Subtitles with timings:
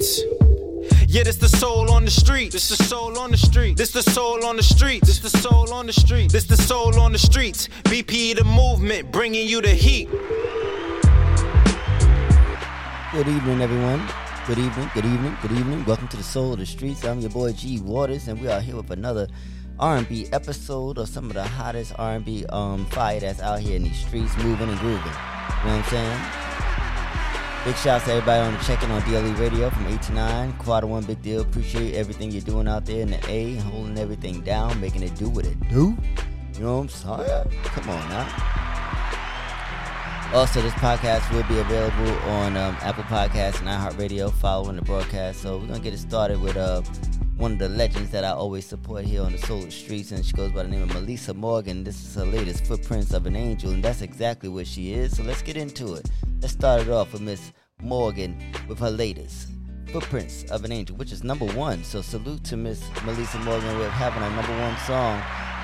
[0.00, 0.22] streets.
[1.08, 2.52] Yeah, this the soul on the street.
[2.52, 3.76] This the soul on the street.
[3.76, 5.02] This the soul on the street.
[5.04, 6.30] This the soul on the street.
[6.30, 7.68] This the soul on the streets.
[7.84, 10.08] BP the movement, bringing you the heat.
[13.12, 14.06] Good evening, everyone.
[14.46, 14.90] Good evening.
[14.94, 15.36] Good evening.
[15.42, 15.84] Good evening.
[15.84, 17.04] Welcome to the Soul of the Streets.
[17.04, 19.28] I'm your boy G Waters, and we are here with another
[19.78, 23.98] R&B episode of some of the hottest R&B um fire that's out here in these
[23.98, 24.98] streets, moving and grooving.
[24.98, 26.69] You know what I'm saying?
[27.62, 30.52] Big shouts to everybody on the check-in on DLE Radio from 8 to 9.
[30.54, 31.42] Quad one, big deal.
[31.42, 35.28] Appreciate everything you're doing out there in the A, holding everything down, making it do
[35.28, 35.94] what it do.
[36.54, 37.62] You know what I'm saying?
[37.64, 38.26] Come on now.
[40.32, 45.42] Also, this podcast will be available on um, Apple Podcasts and iHeartRadio following the broadcast.
[45.42, 46.80] So we're gonna get it started with uh,
[47.40, 50.34] one of the legends that I always support here on the Solar Streets, and she
[50.34, 51.82] goes by the name of Melissa Morgan.
[51.82, 55.16] This is her latest Footprints of an Angel, and that's exactly what she is.
[55.16, 56.06] So let's get into it.
[56.42, 58.36] Let's start it off with Miss Morgan
[58.68, 59.48] with her latest
[59.90, 61.82] Footprints of an Angel, which is number one.
[61.82, 65.14] So salute to Miss Melissa Morgan with having a number one song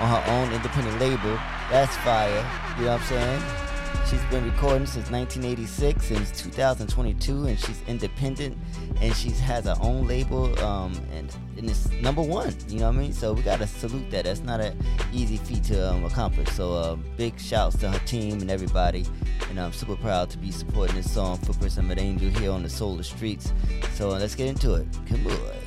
[0.01, 1.39] on her own independent label.
[1.71, 2.31] That's fire.
[2.79, 3.66] You know what I'm saying?
[4.09, 8.57] She's been recording since 1986 since 2022, and she's independent,
[9.01, 12.55] and she has her own label, um, and, and it's number one.
[12.69, 13.13] You know what I mean?
[13.13, 14.25] So we gotta salute that.
[14.25, 14.79] That's not an
[15.13, 16.49] easy feat to um, accomplish.
[16.51, 19.05] So uh, big shouts to her team and everybody,
[19.51, 22.63] and I'm super proud to be supporting this song "Footprints of an Angel" here on
[22.63, 23.53] the Solar Streets.
[23.95, 24.87] So uh, let's get into it.
[25.09, 25.66] Come on.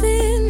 [0.03, 0.50] in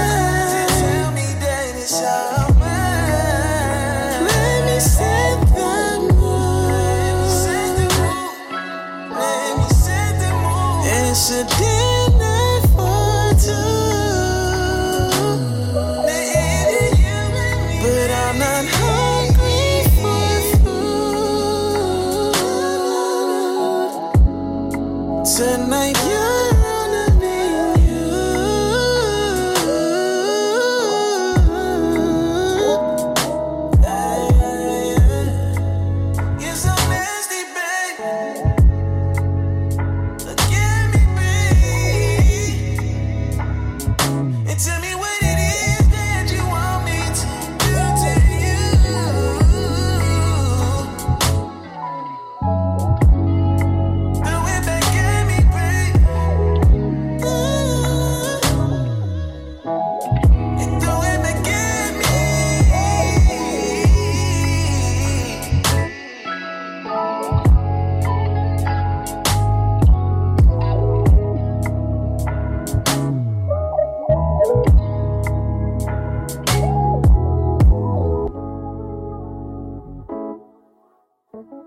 [1.91, 2.30] That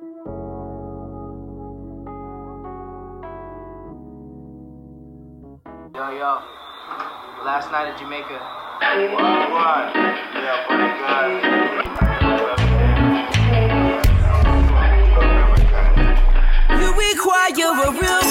[0.04, 0.10] Yo,
[6.10, 6.42] yo.
[7.42, 8.36] Last night at Jamaica.
[9.14, 9.88] One one.
[10.36, 11.40] Yeah, buddy, guys.
[16.78, 18.23] You require a real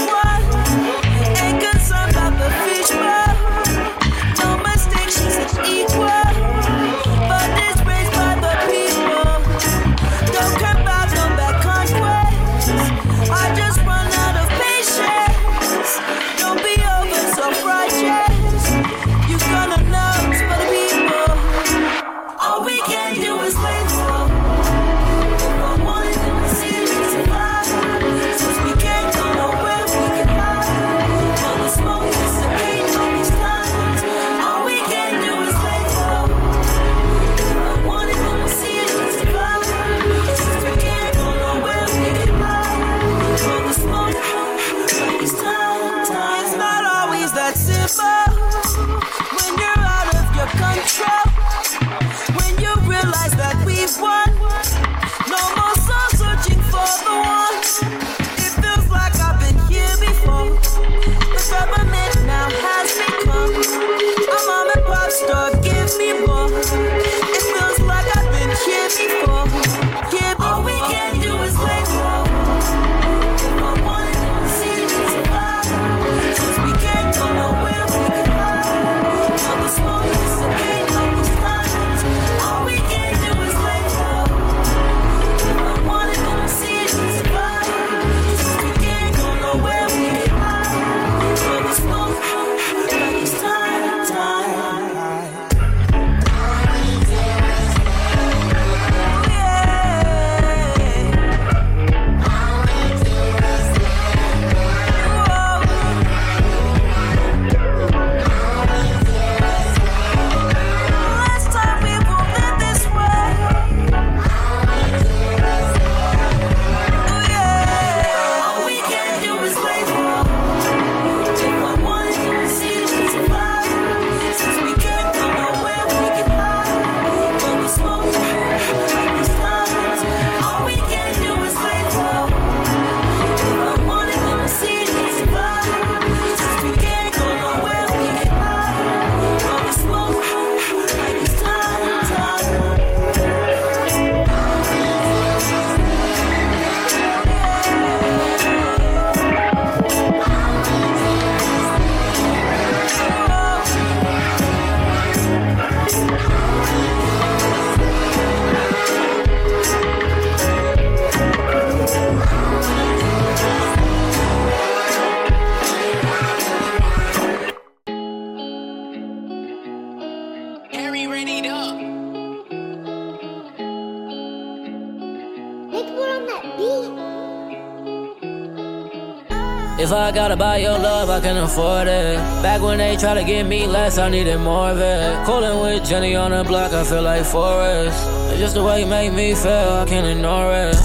[180.34, 182.18] Gotta buy your love, I can afford it.
[182.42, 185.26] Back when they try to get me less, I needed more of it.
[185.28, 188.04] Cooling with Jenny on the block, I feel like Forrest.
[188.32, 188.40] It's.
[188.40, 190.76] Just the way you make me feel, I can't ignore it.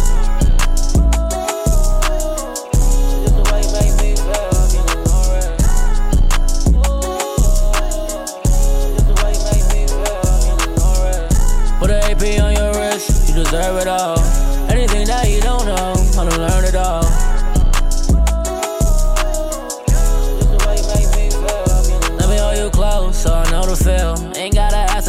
[11.78, 14.48] Put an AP on your wrist, you deserve it all.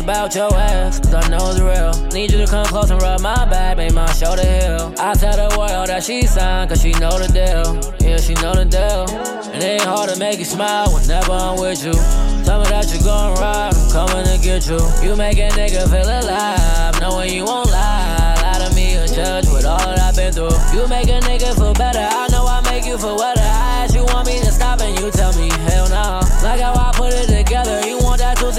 [0.09, 1.93] About your ass, cause I know it's real.
[2.09, 4.91] Need you to come close and rub my back, make my shoulder heal.
[4.97, 7.77] I tell the world that she signed, cause she know the deal.
[8.01, 9.05] Yeah, she know the deal.
[9.53, 11.93] It ain't hard to make you smile whenever I'm with you.
[12.41, 14.81] Tell me that you gon' ride, I'm coming to get you.
[15.05, 18.33] You make a nigga feel alive, knowing you won't lie.
[18.41, 20.57] Lie to me or judge with all that I've been through.
[20.73, 23.45] You make a nigga feel better, I know I make you feel better.
[23.45, 26.25] I ask you want me to stop and you tell me hell no.
[26.41, 28.49] Like how I put it together, you want that two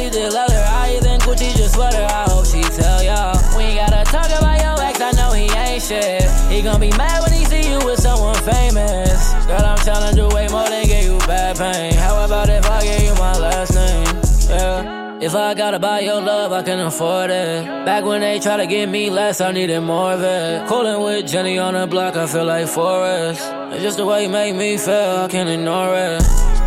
[1.30, 3.38] Gucci just sweater, I hope she tell y'all.
[3.56, 6.28] We ain't gotta talk about your ex, I know he ain't shit.
[6.50, 9.32] He gon' be mad when he see you with someone famous.
[9.46, 11.94] Girl, I'm tryna do way more than give you bad pain.
[11.94, 14.50] How about if I give you my last name?
[14.50, 15.18] Yeah.
[15.20, 17.64] If I gotta buy your love, I can afford it.
[17.84, 20.66] Back when they try to get me less, I needed more of it.
[20.66, 23.40] Cooling with Jenny on the block, I feel like Forrest.
[23.72, 26.59] It's just the way you make me feel, I can't ignore it.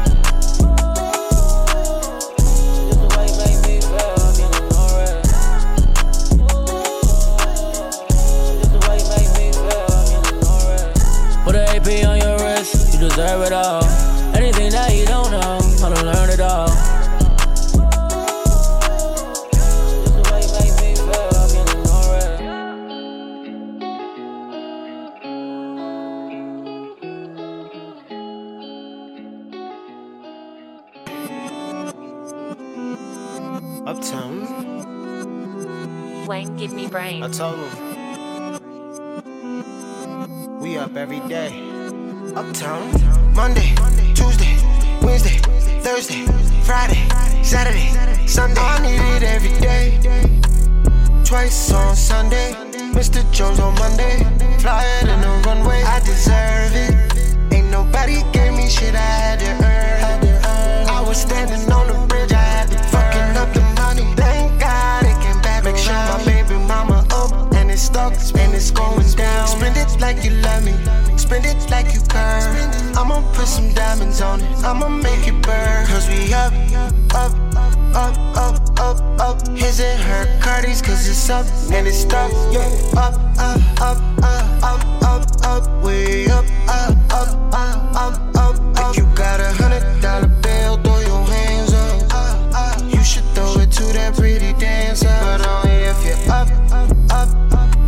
[13.23, 13.83] deserve it all.
[14.36, 15.59] Anything that you don't know,
[16.03, 16.69] learn it all.
[33.86, 34.33] Uptown.
[36.27, 37.23] Wayne, give me brain.
[37.23, 37.69] I told him.
[40.59, 41.72] We up every day.
[42.36, 42.89] Uptown.
[43.36, 43.76] Monday,
[44.15, 44.58] Tuesday,
[45.04, 45.38] Wednesday,
[45.82, 46.26] Thursday,
[46.63, 47.08] Friday,
[47.43, 47.89] Saturday,
[48.26, 48.60] Sunday.
[48.60, 50.00] I need it every day.
[51.24, 52.54] Twice on Sunday.
[52.93, 53.22] Mr.
[53.32, 54.17] Jones on Monday.
[54.58, 55.84] Flyer than the runway.
[55.84, 57.54] I deserve it.
[57.54, 60.89] Ain't nobody gave me shit I had to earn.
[60.89, 62.32] I was standing on the bridge.
[62.32, 64.12] I had to fucking up the money.
[64.15, 65.63] Thank God it came back.
[65.65, 69.48] Make sure my baby mama up and it's stuck and it's going down.
[69.48, 70.74] Spend it like you love me.
[71.34, 72.69] Spend it like you care.
[72.96, 74.63] I'ma put some diamonds on it.
[74.63, 75.88] I'ma make it burn.
[75.88, 76.54] Cause we up,
[77.12, 77.34] up,
[77.96, 79.48] up, up, up, up.
[79.48, 82.32] His and her Cardi's cause it's up and it's stuck.
[82.52, 88.36] Yeah, up, up, up, up, up, up, up, up, up, up, up, up,
[88.76, 88.91] up.
[88.91, 92.93] If you got a hundred dollar bill, throw your hands up.
[92.93, 95.08] You should throw it to that pretty dancer.
[95.08, 97.30] But only if you're up, up, up,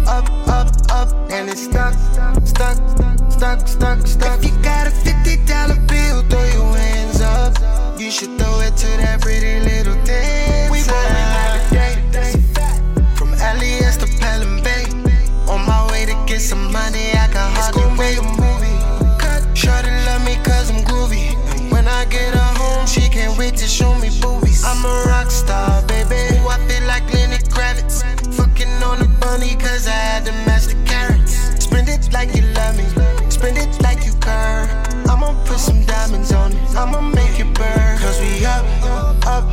[0.08, 1.94] up, up, up, and it's stuck,
[2.44, 3.05] stuck,
[3.36, 4.40] stuck, stuck, stuck.
[4.40, 7.54] If you got a fifty dollar bill, throw your hands up.
[8.00, 10.72] You should throw it to that pretty little dancer.
[10.72, 12.32] We rolling every day,
[13.18, 14.86] from LES to Pelham Bay.
[15.52, 18.78] On my way to get some money, I can hardly wait a movie.
[19.20, 21.36] Cut, shorty love me cause I'm groovy.
[21.52, 24.64] And when I get her home, she can't wait to show me boobies.
[24.64, 26.16] I'm a rock star, baby.
[26.40, 28.04] Ooh, I feel like Lenny Kravitz.
[28.36, 31.36] Fucking on the bunny cause I had to match the carrots.
[31.66, 32.44] Spend it like you
[36.78, 37.98] I'ma make it burn.
[38.00, 39.48] Cause we up, up, up,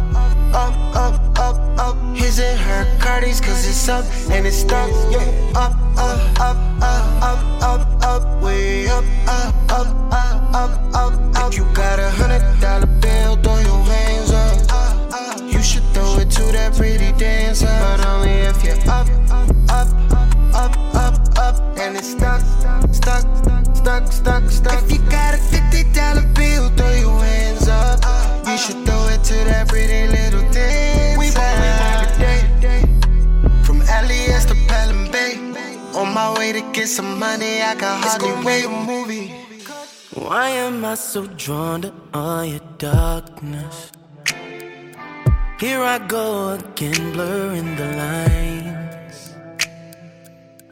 [0.52, 2.16] up, up, up.
[2.16, 4.90] His and her Cardi's cause it's up and it's stuck.
[5.10, 5.20] Yeah,
[5.54, 8.42] up, up, up, up, up, up, up.
[8.42, 11.52] Way up, up, up, up, up, up, up.
[11.52, 15.40] If you got a hundred dollar bill, throw your hands up.
[15.52, 17.66] You should throw it to that pretty dancer.
[17.66, 19.88] But only if you're up, up,
[20.54, 21.78] up, up, up.
[21.78, 22.40] And it's stuck,
[22.92, 23.24] stuck,
[23.76, 24.82] stuck, stuck, stuck.
[24.82, 25.21] If you got
[36.82, 39.28] get some money, I can hardly wait a movie.
[40.14, 43.92] Why am I so drawn to all your darkness?
[45.60, 46.26] Here I go
[46.58, 49.18] again, blurring the lines.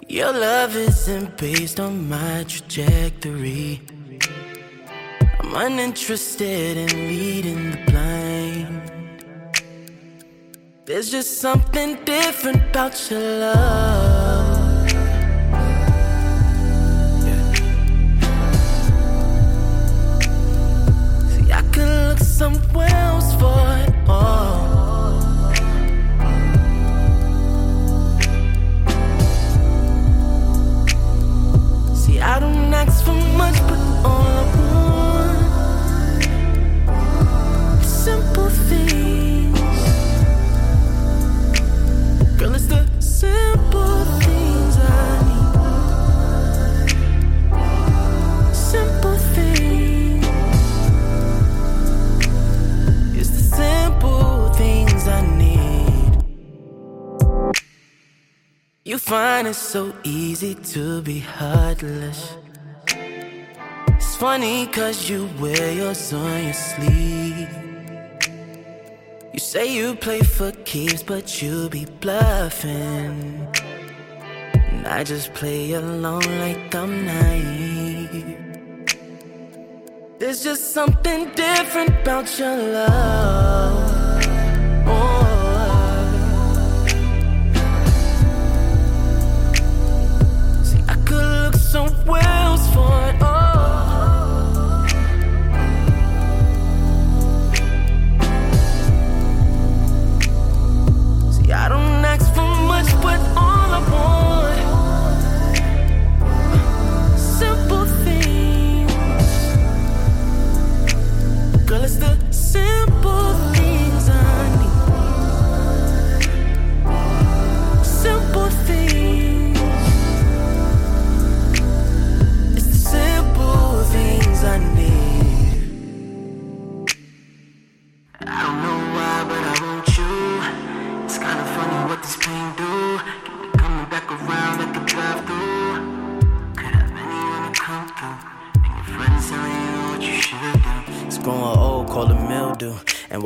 [0.09, 3.81] Your love isn't based on my trajectory.
[5.39, 8.83] I'm uninterested in leading the blind.
[10.87, 14.20] There's just something different about your love.
[22.41, 25.53] Somewhere else for it all.
[31.95, 34.45] See, I don't ask for much, but all I
[37.75, 38.80] want simple things.
[58.91, 62.35] You find it so easy to be heartless.
[63.87, 67.55] It's funny cause you wear yours on your sleeve.
[69.33, 73.47] You say you play for keeps, but you be bluffing.
[74.55, 78.39] And I just play along like I'm naive.
[80.19, 83.40] There's just something different about your love.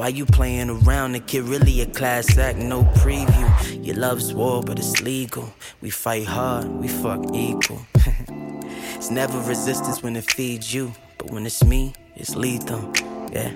[0.05, 1.13] Why you playing around?
[1.13, 3.87] The kid really a class act, no preview.
[3.87, 5.51] Your love's war, but it's legal.
[5.81, 7.81] We fight hard, we fuck equal.
[8.97, 12.93] it's never resistance when it feeds you, but when it's me, it's lethal.
[13.33, 13.51] Yeah.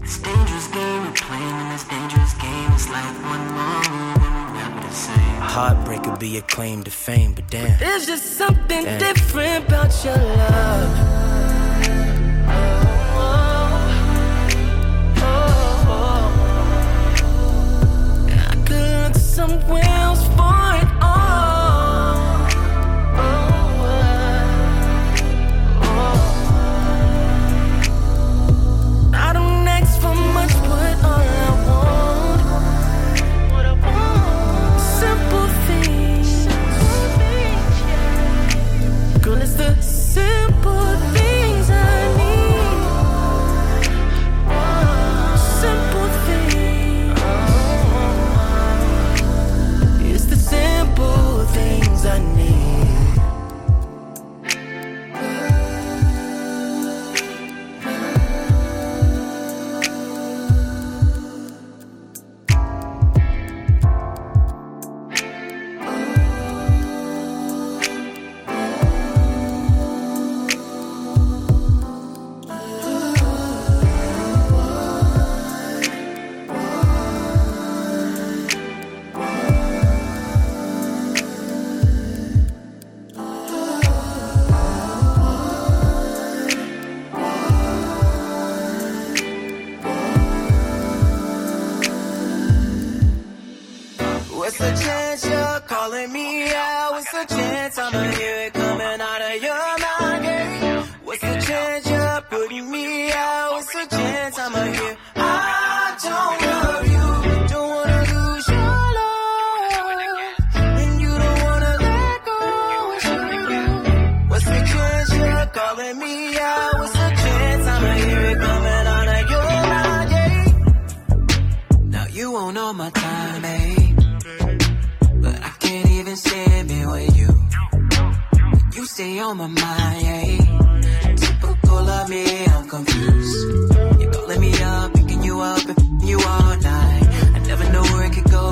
[0.00, 2.70] It's dangerous game we're playing in this dangerous game.
[2.74, 5.40] It's like one more never the same.
[5.42, 7.76] Heartbreak could be a claim to fame, but damn.
[7.80, 9.00] There's just something damn.
[9.00, 11.17] different about your love.
[19.48, 19.97] somewhere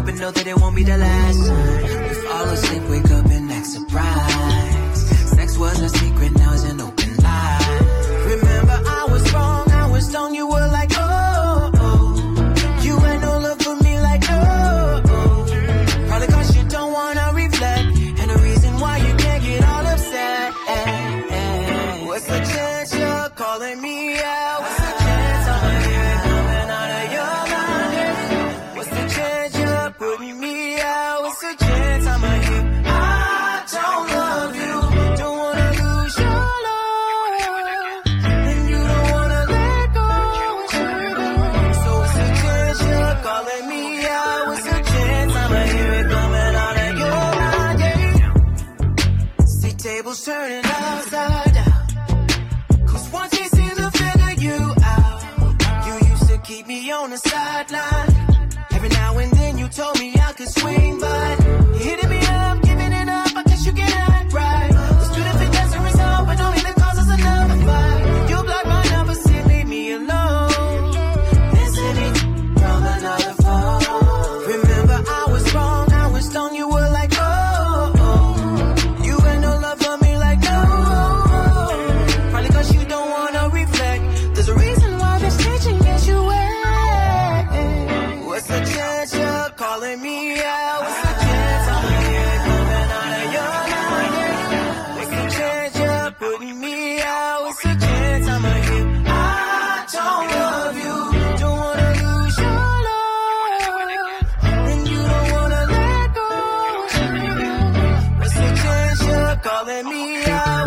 [0.06, 1.82] but know that it won't be the last time.
[1.82, 3.45] We fall asleep, wake up and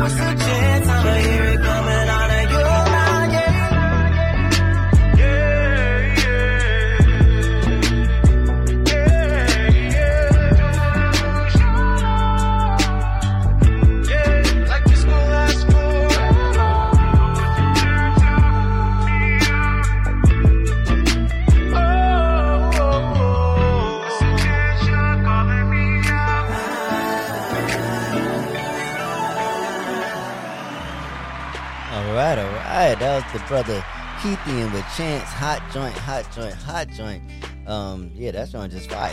[0.02, 0.49] 我是
[33.50, 33.84] brother
[34.20, 35.28] Keithian with Chance.
[35.28, 37.24] Hot joint, hot joint, hot joint.
[37.66, 39.12] Um, yeah, that joint just fire.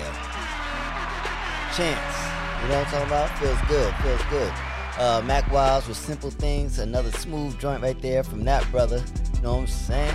[1.75, 2.63] Chance.
[2.63, 3.39] You know what I'm talking about?
[3.39, 4.53] Feels good, feels good.
[4.99, 9.03] Uh, Mac Wiles with Simple Things, another smooth joint right there from that brother.
[9.35, 10.15] You know what I'm saying?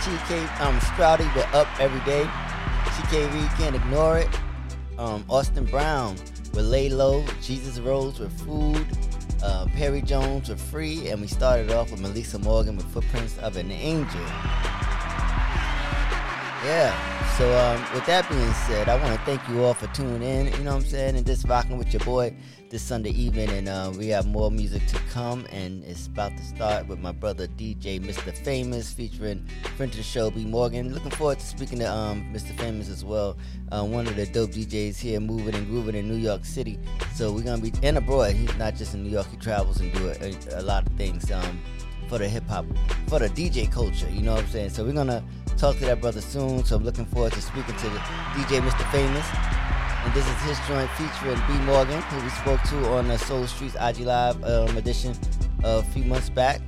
[0.00, 2.24] TK, um, sprouty, with Up Every Day.
[2.24, 4.28] TKV can't ignore it.
[4.98, 6.16] Um, Austin Brown
[6.54, 7.24] with Lay Low.
[7.42, 8.86] Jesus Rose with Food.
[9.42, 11.08] Uh, Perry Jones with Free.
[11.08, 14.20] And we started off with Melissa Morgan with Footprints of an Angel.
[16.64, 16.94] Yeah.
[17.38, 20.46] So um, with that being said, I want to thank you all for tuning in.
[20.46, 22.36] You know what I'm saying, and just rocking with your boy
[22.70, 23.50] this Sunday evening.
[23.50, 27.10] And uh, we have more music to come, and it's about to start with my
[27.10, 28.32] brother DJ Mr.
[28.44, 29.44] Famous featuring
[29.76, 30.94] friend of the show B Morgan.
[30.94, 32.56] Looking forward to speaking to um, Mr.
[32.56, 33.36] Famous as well.
[33.72, 36.78] Uh, one of the dope DJs here, moving and grooving in New York City.
[37.16, 38.34] So we're gonna be and abroad.
[38.34, 39.26] He's not just in New York.
[39.32, 41.28] He travels and do a, a, a lot of things.
[41.32, 41.60] Um,
[42.08, 42.66] for the hip hop,
[43.06, 44.06] for the DJ culture.
[44.10, 44.70] You know what I'm saying?
[44.70, 45.24] So we're gonna
[45.62, 46.64] talk to that brother soon.
[46.64, 47.98] So I'm looking forward to speaking to the
[48.34, 48.90] DJ Mr.
[48.90, 49.24] Famous.
[50.04, 53.46] And this is his joint featuring B Morgan, who we spoke to on the Soul
[53.46, 55.14] Streets IG Live um, edition
[55.62, 56.60] a few months back.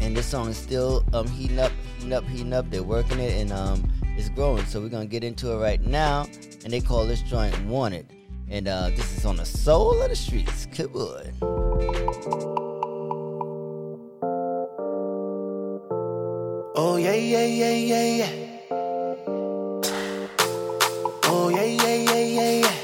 [0.00, 2.70] And this song is still um, heating up, heating up, heating up.
[2.70, 4.64] They're working it and um, it's growing.
[4.64, 6.26] So we're gonna get into it right now.
[6.64, 8.14] And they call this joint Wanted.
[8.48, 10.66] And uh, this is on the soul of the streets.
[10.74, 12.65] Come
[16.88, 18.30] Oh yeah, yeah, yeah, yeah, yeah.
[21.24, 22.76] Oh yeah, yeah, yeah, yeah, yeah.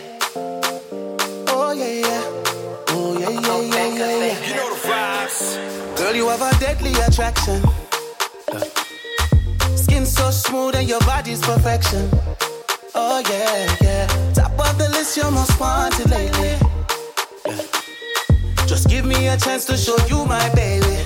[1.47, 2.23] Oh yeah, yeah.
[2.89, 4.49] Oh yeah, yeah, yeah, yeah, yeah.
[4.49, 5.97] You know the vibes.
[5.97, 7.63] Girl, you have a deadly attraction.
[9.77, 12.11] Skin so smooth and your body's perfection.
[12.97, 14.07] Oh yeah, yeah.
[14.35, 16.59] Top of the list, you're most wanted lately.
[17.47, 18.67] Yeah.
[18.67, 20.99] Just give me a chance to show you my baby.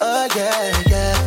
[0.00, 1.19] Oh yeah, yeah.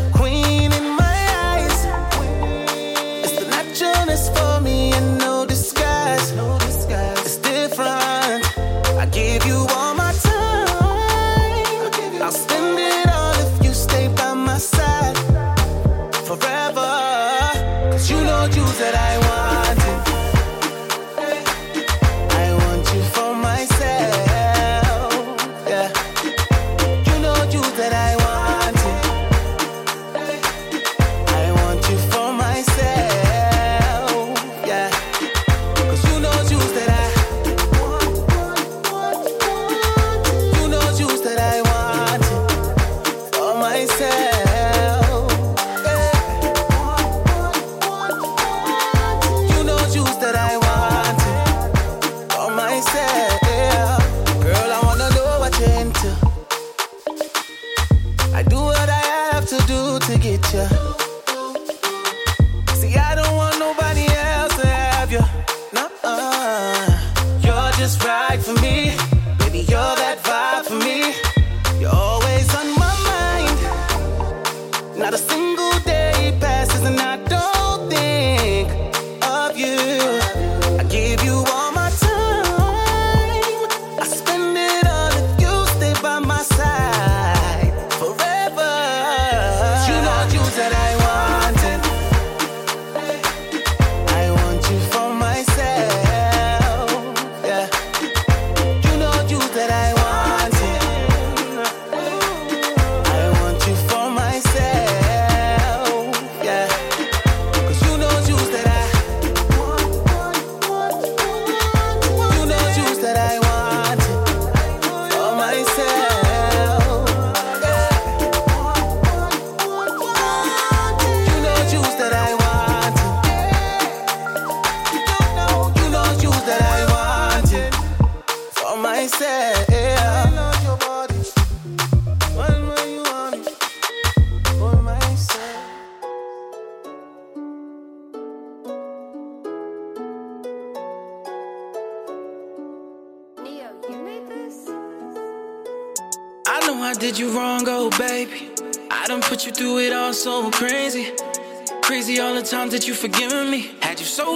[67.84, 69.13] Just right for me.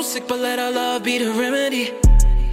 [0.07, 1.91] Sick, but let our love be the remedy.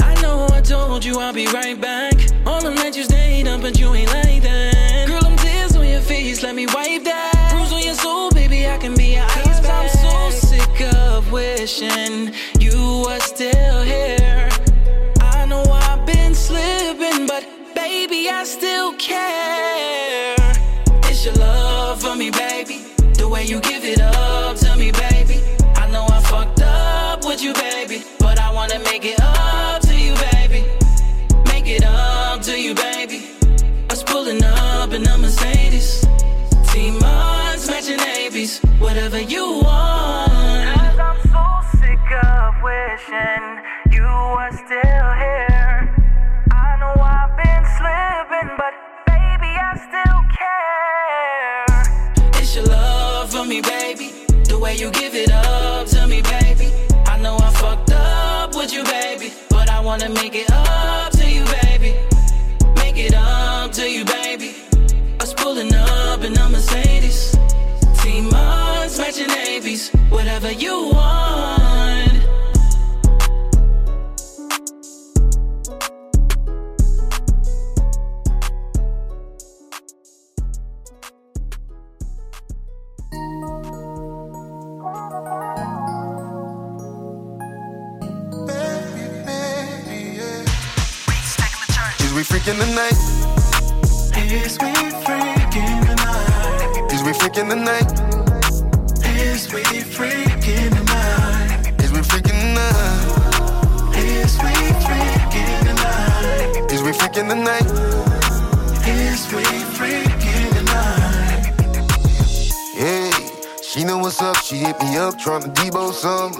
[0.01, 2.15] I know I told you I'll be right back.
[2.45, 5.07] All the nights you stayed up, but you ain't like that.
[5.07, 7.53] Girl, I'm tears on your face, let me wipe that.
[7.53, 9.71] Bruise on your soul, baby, I can be your ice pack.
[9.71, 14.49] I'm so sick of wishing you were still here.
[15.21, 20.35] I know I've been slipping, but baby, I still care.
[21.05, 22.79] It's your love for me, baby.
[23.17, 23.61] The way you
[97.37, 97.43] Is
[99.53, 101.75] we freaking tonight?
[101.83, 103.97] Is we freaking tonight?
[103.97, 106.71] Is we freaking tonight?
[106.71, 106.93] Is we freaking tonight?
[106.93, 107.67] Is we freaking tonight?
[108.87, 109.43] Is we
[109.75, 111.45] freaking tonight?
[112.77, 113.11] Hey,
[113.65, 114.37] she know what's up.
[114.37, 116.33] She hit me up trying to debo some.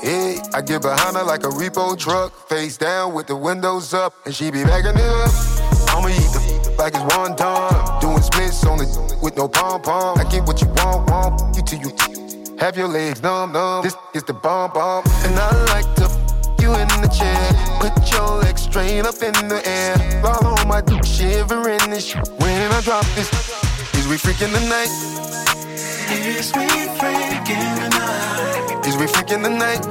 [0.00, 4.14] Hey, I get behind her like a repo truck, face down with the windows up,
[4.24, 5.30] and she be backing it up.
[5.90, 7.84] I'ma eat the like it's one time,
[8.52, 10.18] splits on it with no pom pom.
[10.18, 11.92] I get what you want, want you till you
[12.58, 13.82] have your legs numb, numb.
[13.82, 17.40] This is the bomb bomb, and I like to f- you in the chair,
[17.80, 22.28] put your legs straight up in the air, while on my dick shivering this shit.
[22.38, 23.30] When I drop this,
[23.94, 24.90] is we freaking the night?
[26.10, 26.66] Is we
[26.98, 28.86] freaking the night?
[28.86, 29.86] Is we freaking the night?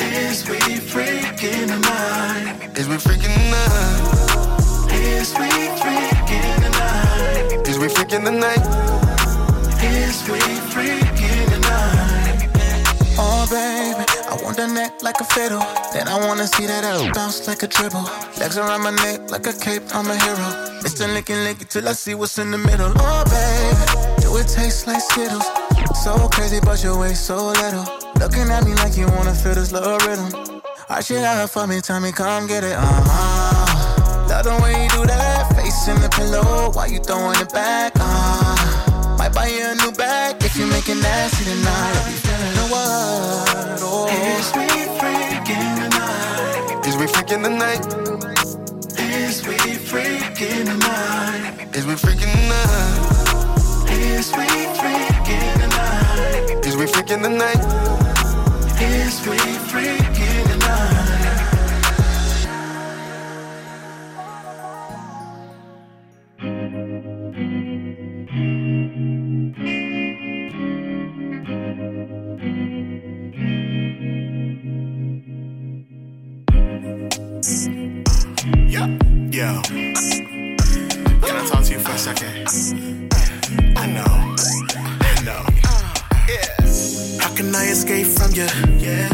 [0.00, 2.78] Is we freaking tonight?
[2.78, 4.22] Is we freaking tonight?
[4.92, 5.48] Is we
[5.80, 6.61] freaking
[7.82, 8.62] we freaking tonight?
[9.82, 10.38] Is we
[10.70, 12.46] freaking tonight?
[13.18, 15.58] Oh, baby, I want the neck like a fiddle.
[15.92, 18.04] Then I wanna see that ass bounce like a dribble.
[18.38, 20.48] Legs around my neck like a cape, I'm a hero.
[20.78, 21.10] Mr.
[21.10, 22.92] Licky Licky till I see what's in the middle.
[22.94, 25.44] Oh, baby, do it taste like Skittles?
[26.04, 27.84] So crazy, but your waist so little.
[28.20, 30.62] Looking at me like you wanna feel this little rhythm.
[30.88, 34.28] Arch it out for me, tell me, come get it, uh huh.
[34.28, 35.41] Love the way you do that,
[35.72, 39.16] face in the pillow while you throwing it back, uh.
[39.18, 41.94] Might buy you a new bag if you make it nasty tonight.
[41.96, 43.80] I'll be feeling the what?
[43.80, 44.08] Oh.
[44.36, 44.66] Is we
[44.98, 46.86] freaking tonight?
[46.86, 47.84] Is we freaking tonight?
[48.98, 49.56] Is we
[49.90, 51.76] freaking tonight?
[51.76, 53.02] Is we freaking tonight?
[53.90, 54.46] Is we
[54.78, 56.66] freaking tonight?
[56.66, 57.62] Is we freaking tonight?
[58.80, 59.38] Is we
[59.70, 60.21] freaking
[82.04, 83.14] I for a second?
[83.76, 84.34] I know,
[85.00, 85.44] I know.
[86.26, 87.20] Yeah.
[87.20, 88.46] How can I escape from you?
[88.78, 89.08] Yeah.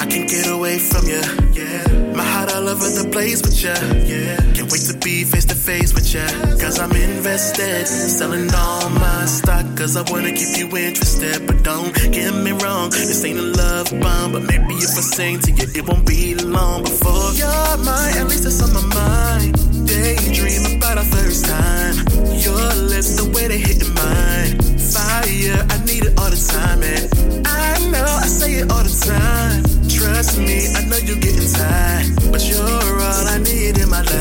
[0.00, 1.20] I can get away from you.
[1.52, 1.84] Yeah.
[2.16, 3.76] My heart all over the place with you.
[4.08, 4.36] Yeah.
[4.54, 6.24] Can't wait to be face to face with you.
[6.58, 7.86] Cause I'm invested.
[7.86, 9.66] Selling all my stock.
[9.76, 11.46] Cause I wanna keep you interested.
[11.46, 12.90] But don't get me wrong.
[12.90, 14.32] This ain't a love bomb.
[14.32, 18.16] But maybe if I sing to you, it won't be long before you're mine.
[18.16, 19.86] At least it's on my mind.
[19.86, 22.13] Daydream about our first time.
[22.44, 24.60] Your lips, the way they hit mine.
[24.76, 26.82] Fire, I need it all the time.
[26.82, 27.08] And
[27.48, 29.62] I know I say it all the time.
[29.88, 32.12] Trust me, I know you're getting tired.
[32.30, 34.12] But you're all I need in my life.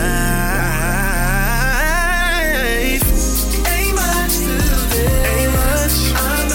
[3.68, 4.56] Ain't much to
[4.96, 5.94] this.
[6.16, 6.48] I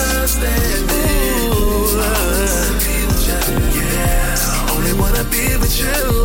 [2.33, 3.41] wanna be with you.
[3.77, 4.73] Yeah.
[4.73, 6.18] Only wanna be with you.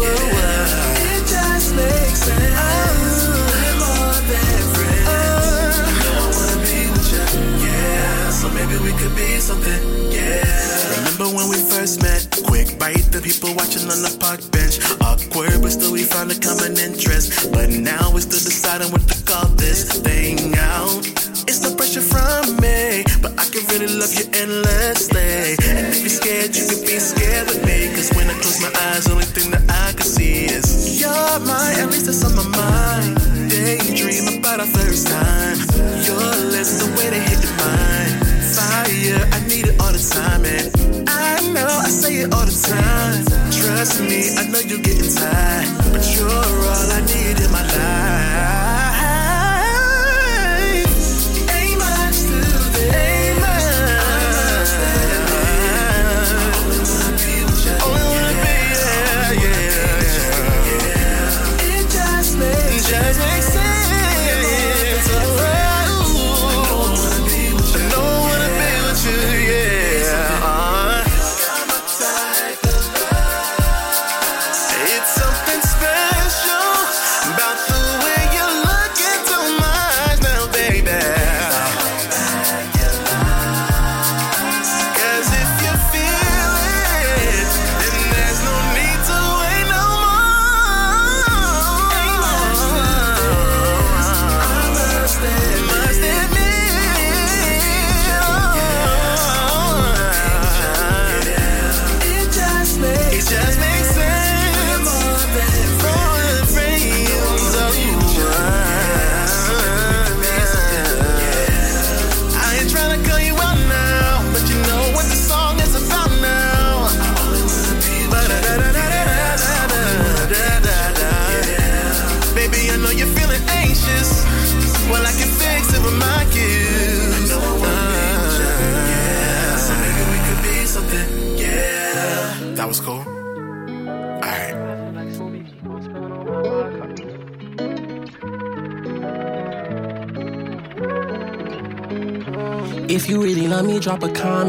[8.73, 10.11] Maybe we could be something.
[10.11, 10.43] Yeah.
[10.97, 12.27] Remember when we first met?
[12.45, 14.79] Quick bite, the people watching on the park bench.
[15.01, 17.51] Awkward, but still we found a common interest.
[17.51, 21.05] But now we're still deciding what to call this thing out.
[21.45, 25.59] It's no pressure from me, but I can really love you endlessly.
[25.69, 27.93] And if you're scared, you can be scared with me.
[27.93, 31.77] Cause when I close my eyes, only thing that I can see is you're mine,
[31.77, 33.17] at least that's on my mind.
[33.49, 35.57] Daydream about our first time.
[36.07, 37.92] Your lips, the way they hit mine.
[39.13, 40.45] Fire, I need it all the time.
[40.45, 43.25] And I know I say it all the time.
[43.51, 45.67] Trust me, I know you're getting tired.
[45.91, 48.62] But you're all I need in my life.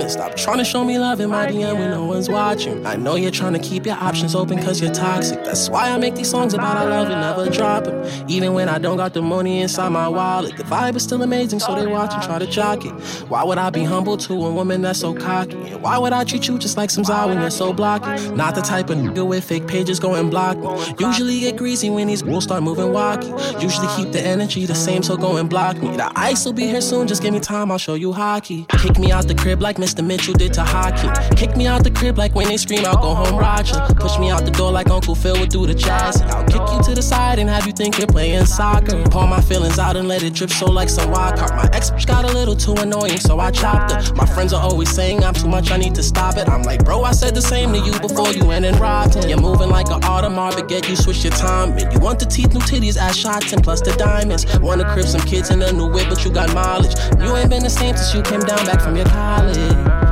[0.04, 0.12] Comment.
[0.12, 2.86] Stop trying to show me love in my DM when no one's watching.
[2.86, 5.42] I know you're trying to keep your options open cause you're toxic.
[5.44, 8.03] That's why I make these songs about our love and never drop it.
[8.28, 10.56] Even when I don't got the money inside my wallet.
[10.56, 12.92] The vibe is still amazing, so they watch and try to jock it.
[13.28, 15.56] Why would I be humble to a woman that's so cocky?
[15.72, 18.28] And why would I treat you just like some Zao when you're so blocky?
[18.30, 20.68] Not the type of nigga with fake pages go and block me.
[20.98, 23.30] Usually get greasy when these girls start moving wacky.
[23.62, 25.96] Usually keep the energy the same, so go and block me.
[25.96, 28.66] The ice will be here soon, just give me time, I'll show you hockey.
[28.78, 30.04] Kick me out the crib like Mr.
[30.04, 31.08] Mitchell did to hockey.
[31.36, 33.80] Kick me out the crib like when they scream, I'll go home Roger.
[33.96, 36.22] Push me out the door like Uncle Phil would do the jazz.
[36.22, 39.02] I'll kick you to the side and have you think you're playing soccer.
[39.04, 41.52] Pour my feelings out and let it drip so like some wild card.
[41.52, 44.14] My ex got a little too annoying, so I chopped her.
[44.14, 46.48] My friends are always saying I'm too much, I need to stop it.
[46.48, 49.28] I'm like, bro, I said the same to you before you went and robbed him.
[49.28, 51.72] You're moving like an Audemars, but get you switch your time.
[51.78, 54.46] And you want the teeth, new titties, ass shots, and plus the diamonds.
[54.58, 56.94] Wanna crib some kids in a new whip, but you got mileage.
[57.20, 60.03] You ain't been the same since you came down back from your college.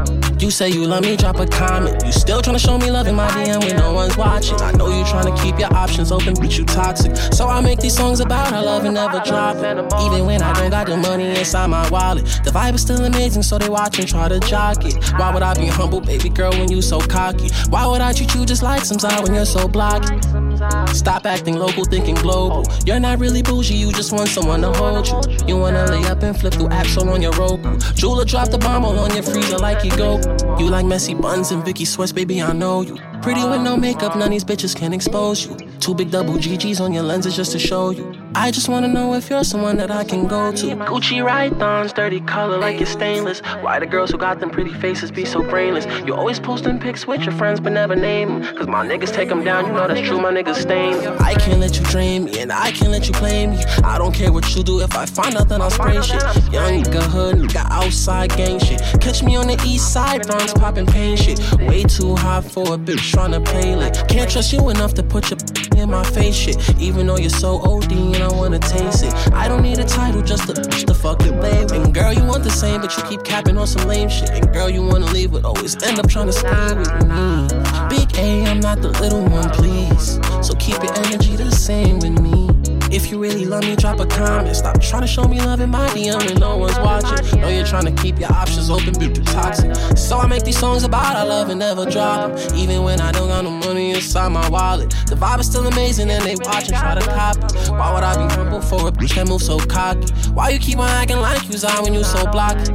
[0.42, 2.04] You say you love me, drop a comment.
[2.04, 4.60] You still tryna show me love in my DM when no one's watching.
[4.60, 7.14] I know you tryna keep your options open, but you toxic.
[7.32, 9.78] So I make these songs about our love and never drop it.
[10.04, 12.24] Even when I don't got the money inside my wallet.
[12.42, 15.12] The vibe is still amazing, so they watch and try to jock it.
[15.12, 17.48] Why would I be humble, baby girl, when you so cocky?
[17.68, 20.16] Why would I treat you just like some Zao when you're so blocky?
[20.92, 22.64] Stop acting local, thinking global.
[22.84, 25.46] You're not really bougie, you just want someone to hold you.
[25.46, 27.62] You wanna lay up and flip through Axel on your rope.
[27.94, 30.20] Jula dropped the bomb all on your freezer like you go.
[30.58, 32.96] You like messy buns and Vicky sweats, baby, I know you.
[33.22, 35.56] Pretty with no makeup, none of these bitches can expose you.
[35.80, 38.21] Two big double GGs on your lenses just to show you.
[38.34, 40.66] I just wanna know if you're someone that I can go to.
[40.66, 43.40] Gucci right thons, dirty color like it's stainless.
[43.60, 45.86] Why the girls who got them pretty faces be so brainless?
[46.06, 48.56] You always posting pics with your friends but never name them.
[48.56, 50.94] Cause my niggas take them down, you know that's true, my niggas stain.
[51.20, 53.62] I can't let you drain me, and I can't let you play me.
[53.84, 56.22] I don't care what you do, if I find out, then I'll spray shit.
[56.52, 58.80] Young nigga hood, nigga outside gang shit.
[59.00, 61.38] Catch me on the east side, bronze popping pain shit.
[61.68, 64.08] Way too hot for a bitch tryna play like.
[64.08, 65.38] Can't trust you enough to put your
[65.76, 66.56] in my face shit.
[66.80, 69.12] Even though you're so OD and I wanna taste it.
[69.32, 71.70] I don't need a title just to, to fuck your babe.
[71.72, 74.30] And girl, you want the same, but you keep capping on some lame shit.
[74.30, 77.48] And girl, you wanna leave, but always end up trying to stay with me.
[77.88, 80.20] Big A, I'm not the little one, please.
[80.46, 82.51] So keep your energy the same with me.
[82.92, 84.54] If you really love me, drop a comment.
[84.54, 87.40] Stop trying to show me love in my DM when no one's watching.
[87.40, 89.74] Know you're trying to keep your options open, but too toxic.
[89.96, 92.56] So I make these songs about our love and never drop them.
[92.56, 94.90] Even when I don't got no money inside my wallet.
[95.06, 97.40] The vibe is still amazing and they watch and try to copy.
[97.70, 100.12] Why would I be humble for a bitch that move so cocky?
[100.34, 102.72] Why you keep on acting like you out when you so blocky?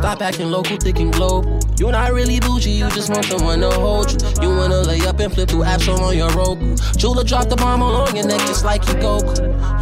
[0.00, 1.60] Stop acting local, thinking global.
[1.76, 4.18] You're not really bougie, you just want someone to hold you.
[4.40, 6.74] You wanna lay up and flip through apps on your Roku.
[6.96, 9.36] Jula dropped the bomb all on your neck just like you Goku.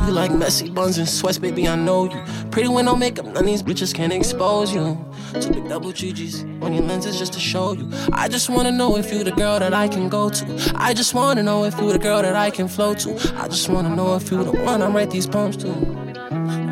[0.04, 2.20] You like messy buns and sweats, baby, I know you.
[2.50, 4.98] Pretty with no makeup, none of these bitches can expose you.
[5.40, 7.88] Two big double GGs on your lenses just to show you.
[8.12, 10.72] I just wanna know if you the girl that I can go to.
[10.74, 13.14] I just wanna know if you the girl that I can flow to.
[13.36, 16.67] I just wanna know if you the one I write these poems to.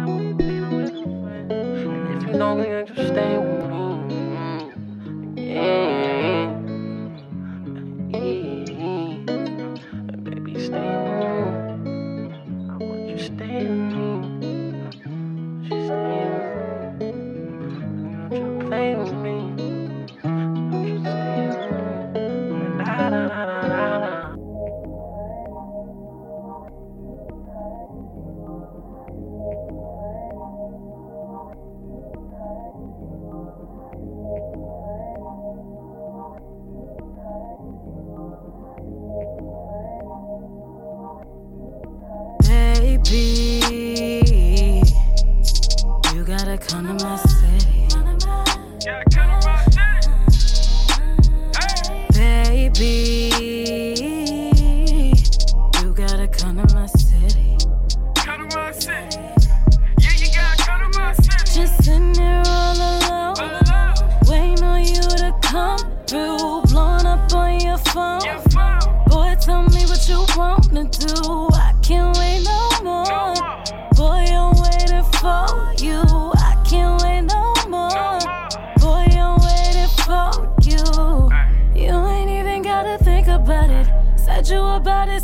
[2.37, 3.84] Know me, just stay with me.
[5.37, 6.51] Yeah.
[8.11, 8.45] Yeah.
[10.22, 11.95] Baby, stay with me.
[12.68, 14.07] I want you to stay with me.
[15.66, 18.39] Just stay with me.
[18.97, 19.16] With me.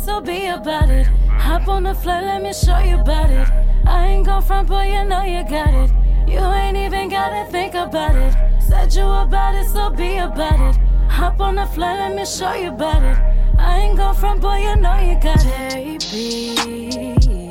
[0.03, 1.07] So be about it.
[1.47, 3.47] Hop on the flight, let me show you about it.
[3.85, 5.91] I ain't gon' front, but you know you got it.
[6.27, 8.33] You ain't even gotta think about it.
[8.61, 10.75] Said you about it, so be about it.
[11.09, 13.17] Hop on the flight, let me show you about it.
[13.57, 16.11] I ain't gon' front, boy, you know you got it.
[16.11, 17.42] Baby.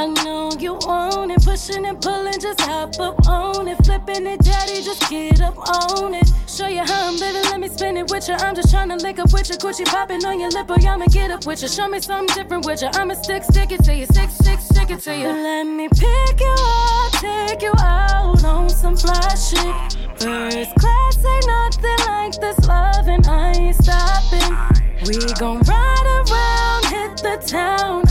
[0.00, 4.40] I know you want it, pushing and pulling, just hop up on it, flipping it,
[4.40, 6.26] daddy, just get up on it.
[6.48, 8.32] Show you how I'm living, let me spin it with you.
[8.36, 11.04] I'm just trying to link up with you, Coochie popping on your lip, boy, I'ma
[11.10, 11.68] get up with you.
[11.68, 12.88] Show me something different with you.
[12.94, 15.28] I'ma stick, stick it to you, stick, stick, stick it to you.
[15.28, 19.98] Let me pick you up, take you out on some fly shit.
[20.16, 24.80] First class ain't nothing like this love, and I ain't stopping.
[25.06, 28.09] We gon' ride around, hit the town,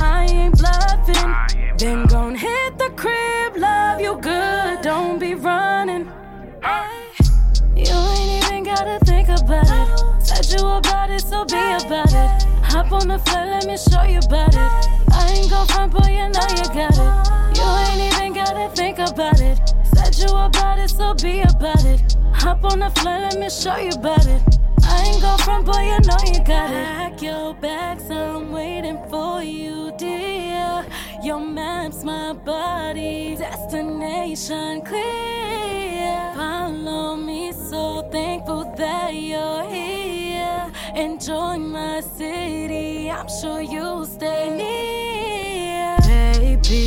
[6.61, 10.23] You ain't even gotta think about it.
[10.25, 12.43] Said you about it, so be about it.
[12.63, 14.89] Hop on the flight, let me show you about it.
[15.13, 17.57] I ain't gon' front, boy, you know you got it.
[17.57, 19.57] You ain't even gotta think about it.
[19.95, 22.17] Said you about it, so be about it.
[22.33, 24.59] Hop on the flight, let me show you about it.
[24.91, 26.85] I ain't gon' front, boy, you know you got it.
[26.85, 30.85] Pack your bags, I'm waiting for you, dear.
[31.23, 36.33] Your map's my body, destination clear.
[36.35, 40.71] Follow me, so thankful that you're here.
[40.95, 45.97] Enjoy my city, I'm sure you'll stay near.
[46.07, 46.79] Baby,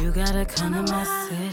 [0.00, 1.47] you gotta come to my city.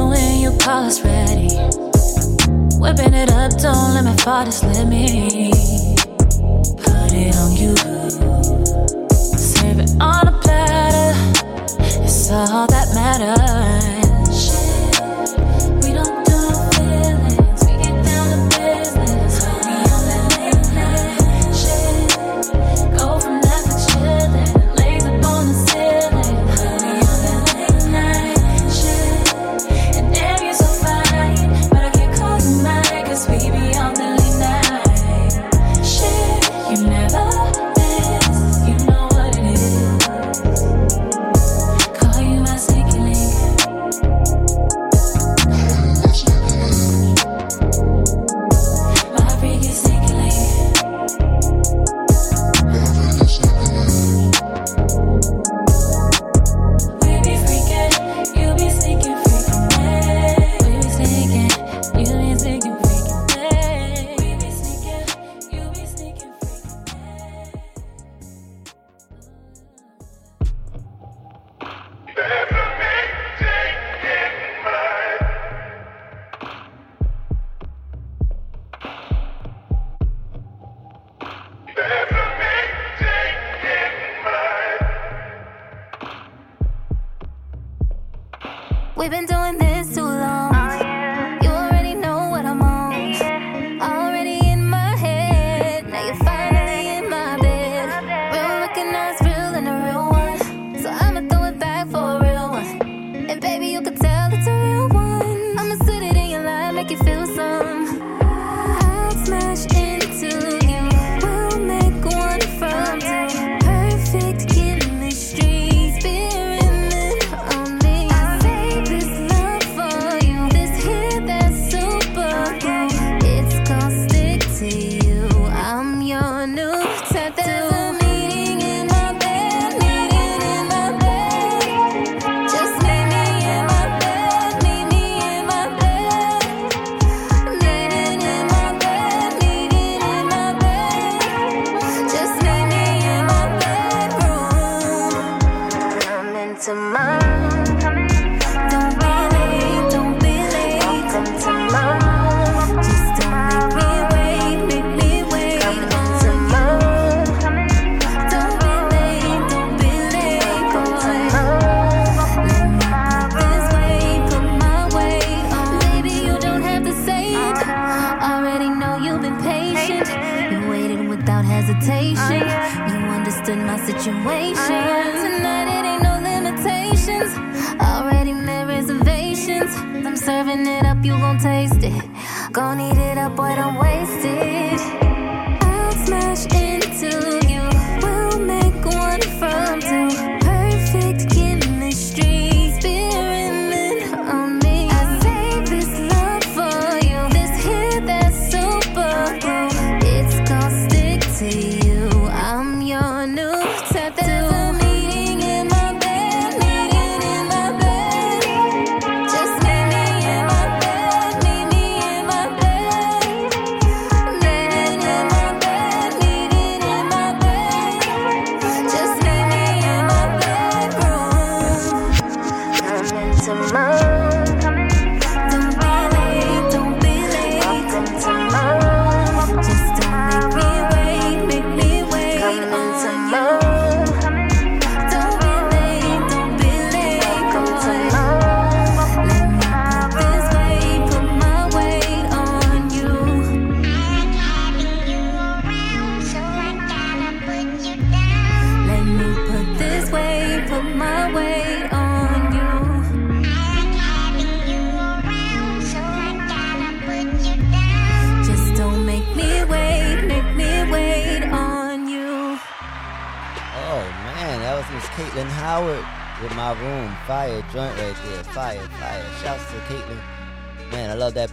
[0.00, 1.48] Keeping when you call us ready.
[2.78, 5.50] Whipping it up, don't let me fall, just let me
[6.78, 7.76] put it on you.
[9.36, 11.12] Serve it on a platter.
[12.02, 14.09] It's all that matters.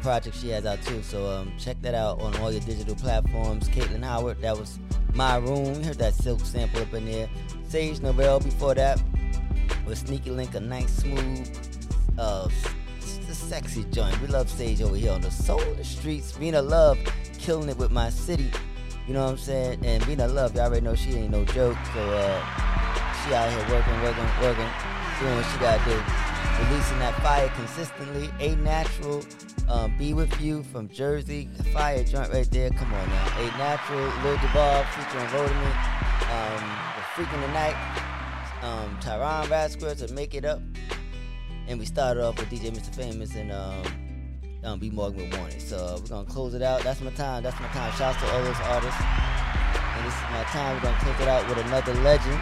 [0.07, 1.03] Project she has out too.
[1.03, 3.67] So um, check that out on all your digital platforms.
[3.67, 4.79] Caitlin Howard, that was
[5.13, 5.83] my room.
[5.83, 7.27] Heard that silk sample up in there.
[7.67, 9.03] Sage Novell before that
[9.85, 11.45] with Sneaky Link, a nice smooth,
[12.17, 12.47] uh,
[13.01, 14.17] s- s- sexy joint.
[14.21, 16.31] We love Sage over here on the soul of the streets.
[16.31, 16.97] Vina Love
[17.37, 18.49] killing it with my city.
[19.09, 19.85] You know what I'm saying?
[19.85, 21.75] And Vina Love, y'all already know she ain't no joke.
[21.93, 22.39] So uh,
[23.25, 24.69] she out here working, working, working,
[25.19, 25.99] doing what she gotta do.
[26.63, 28.29] Releasing that fire consistently.
[28.39, 29.21] A natural,
[29.69, 31.49] um, be with you from Jersey.
[31.73, 32.69] Fire joint right there.
[32.69, 33.39] Come on now.
[33.39, 35.77] A natural, Lil Duval featuring Rhodament.
[36.31, 36.63] Um,
[36.95, 37.75] the freaking the night.
[38.61, 40.61] Um, Tyron Rascal to make it up.
[41.67, 42.95] And we started off with DJ Mr.
[42.95, 43.83] Famous and um,
[44.63, 45.59] um, B Morgan with Warning.
[45.59, 46.81] So uh, we're gonna close it out.
[46.83, 47.43] That's my time.
[47.43, 47.91] That's my time.
[47.93, 49.01] Shouts to all those artists.
[49.01, 50.75] And this is my time.
[50.75, 52.39] We're gonna close it out with another legend.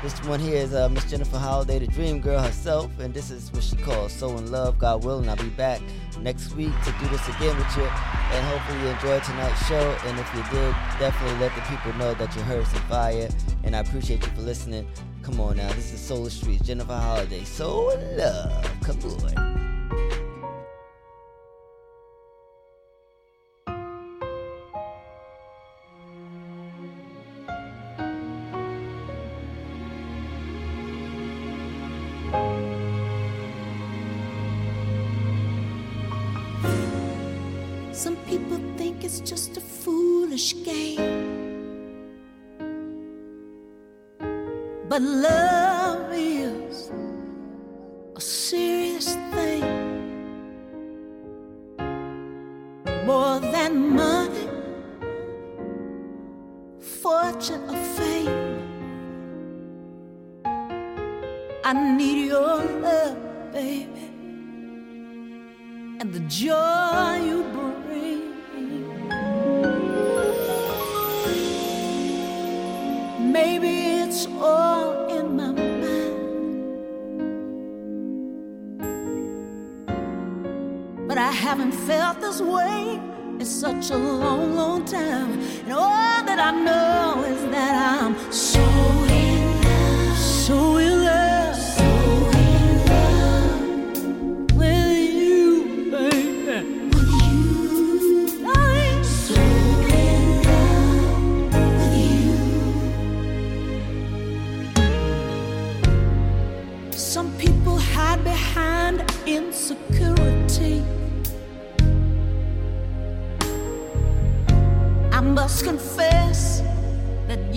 [0.00, 3.52] This one here is uh, Miss Jennifer Holliday, the dream girl herself, and this is
[3.52, 5.28] what she calls So in Love, God willing.
[5.28, 5.80] I'll be back
[6.20, 9.96] next week to do this again with you, and hopefully you enjoyed tonight's show.
[10.04, 13.28] And if you did, definitely let the people know that you heard some fire,
[13.64, 14.86] and I appreciate you for listening.
[15.24, 18.70] Come on now, this is Solar Streets, Jennifer Holliday, So in Love.
[18.82, 18.98] Come
[19.36, 19.57] on.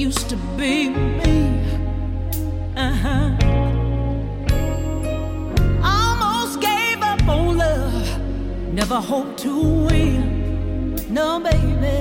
[0.02, 1.38] Used to be me.
[2.76, 3.30] Uh-huh.
[5.96, 8.20] Almost gave up on love,
[8.74, 9.54] never hoped to
[9.86, 10.96] win.
[11.08, 11.98] No, baby.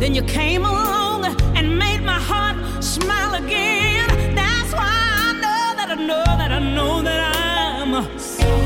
[0.00, 1.24] Then you came along
[1.56, 4.34] and made my heart smile again.
[4.34, 4.92] That's why
[5.26, 7.20] I know that I know that I know that
[7.80, 8.65] I'm so